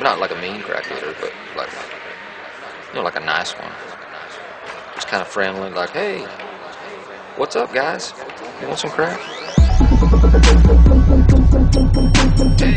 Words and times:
not 0.00 0.20
like 0.20 0.30
a 0.30 0.36
mean 0.36 0.60
crackheater, 0.60 1.14
but 1.20 1.32
like, 1.56 1.70
you 2.88 2.94
know, 2.94 3.02
like 3.02 3.16
a 3.16 3.20
nice 3.20 3.52
one. 3.52 3.72
Just 4.94 5.08
kind 5.08 5.20
of 5.20 5.28
friendly, 5.28 5.70
like, 5.70 5.90
hey, 5.90 6.20
what's 7.36 7.56
up, 7.56 7.74
guys? 7.74 8.14
You 8.60 8.68
want 8.68 8.78
some 8.78 8.90
crack? 8.90 9.20
Hey. 12.58 12.76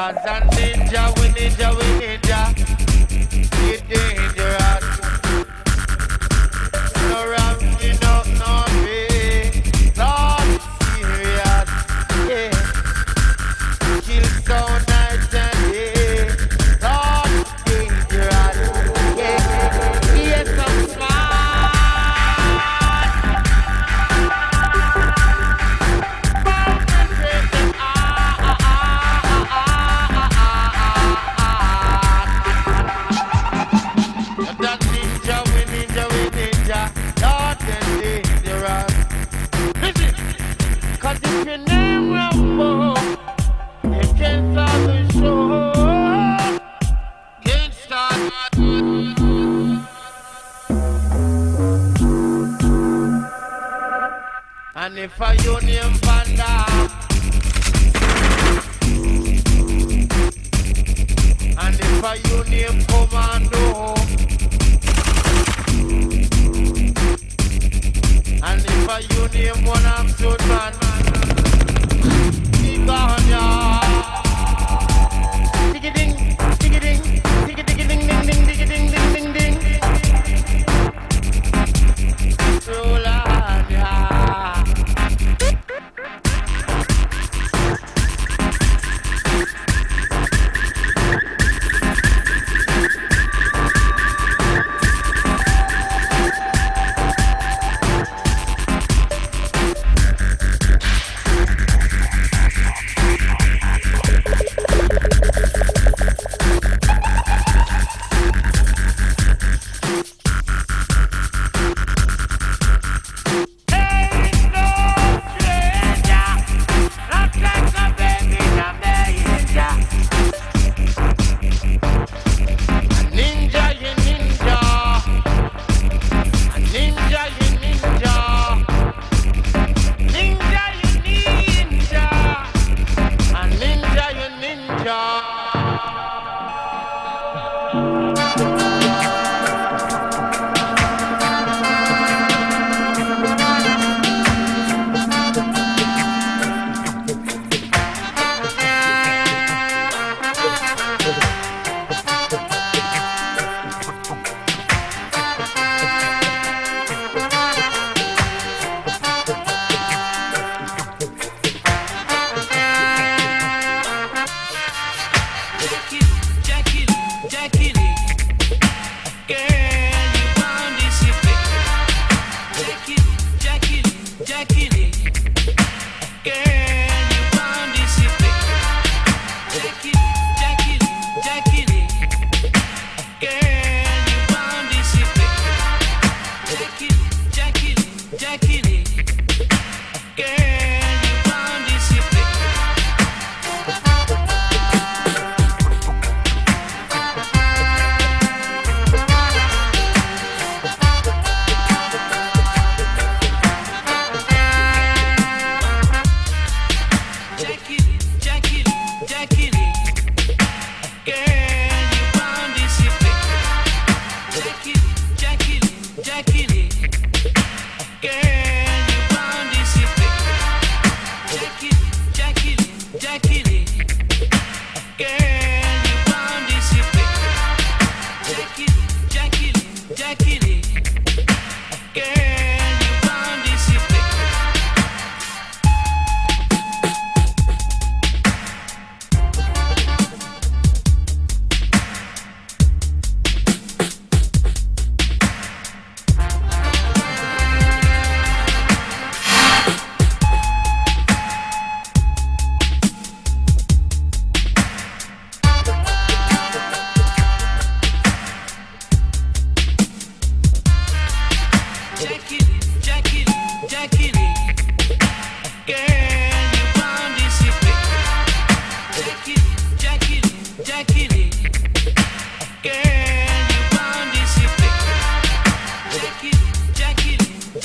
Cause 0.00 0.16
a 0.24 0.40
ninja, 0.56 1.12
we 1.20 1.28
ninja, 1.28 1.68
we 1.76 1.84
ninja. 2.00 2.40
We 3.60 3.76
ninja. 3.86 4.19
And 54.90 54.98
if 54.98 55.20
a 55.20 55.36
union 55.36 55.66
name 55.66 55.98
Panda. 56.00 56.66
And 61.62 61.78
if 61.78 62.02
a 62.02 62.18
union 62.28 62.50
name 62.50 62.84
Commando. 62.86 63.94
And 68.42 68.64
if 68.66 68.88
a 68.90 69.00
union 69.14 69.64
one 69.64 69.86
of 69.86 70.18
two 70.18 70.36
man. 70.48 70.74
Keep 72.60 72.88
on 72.90 73.28
ya 73.28 73.80
Ding-a-ding, 75.72 76.36
ding-a-ding 76.58 77.29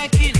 Jackie. 0.00 0.37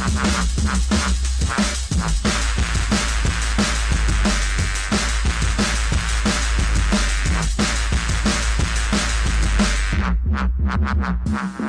Ha 0.00 0.06
ha 0.06 0.30
ha. 11.32 11.59